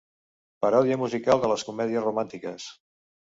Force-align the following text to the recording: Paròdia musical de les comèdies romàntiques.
Paròdia 0.65 0.97
musical 1.01 1.43
de 1.43 1.51
les 1.51 1.65
comèdies 1.67 2.07
romàntiques. 2.07 2.67